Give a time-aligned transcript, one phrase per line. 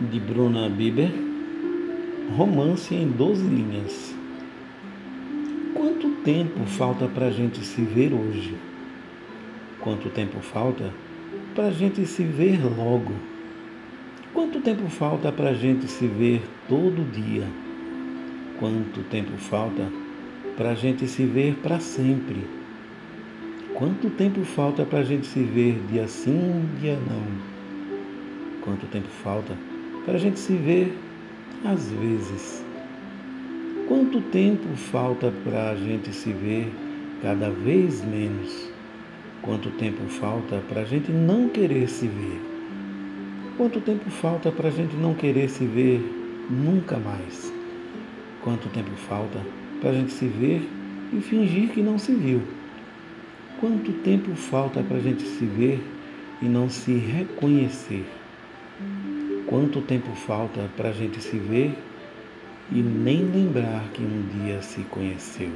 [0.00, 1.10] de Bruna Bieber,
[2.34, 4.14] romance em 12 linhas.
[5.74, 8.54] Quanto tempo falta para a gente se ver hoje?
[9.80, 10.90] Quanto tempo falta
[11.54, 13.12] para a gente se ver logo?
[14.32, 17.46] Quanto tempo falta para a gente se ver todo dia?
[18.58, 19.86] Quanto tempo falta
[20.56, 22.46] para a gente se ver para sempre?
[23.74, 27.60] Quanto tempo falta para a gente se ver dia sim, dia não?
[28.62, 29.56] Quanto tempo falta
[30.04, 30.96] para a gente se ver
[31.64, 32.64] às vezes.
[33.88, 36.72] Quanto tempo falta para a gente se ver
[37.22, 38.70] cada vez menos?
[39.42, 42.40] Quanto tempo falta para a gente não querer se ver?
[43.56, 46.00] Quanto tempo falta para a gente não querer se ver
[46.48, 47.52] nunca mais?
[48.42, 49.40] Quanto tempo falta
[49.80, 50.62] para a gente se ver
[51.12, 52.42] e fingir que não se viu?
[53.60, 55.82] Quanto tempo falta para a gente se ver
[56.40, 58.06] e não se reconhecer?
[59.50, 61.76] Quanto tempo falta para a gente se ver
[62.70, 65.50] e nem lembrar que um dia se conheceu?